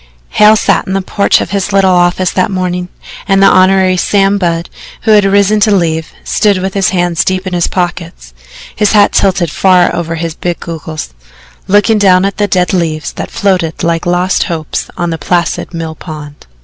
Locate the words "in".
0.87-0.93, 7.45-7.53